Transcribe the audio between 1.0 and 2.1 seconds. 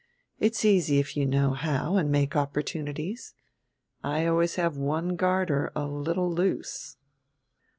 you know how and